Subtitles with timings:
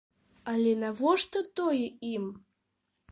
[0.53, 2.25] Але навошта тое ім?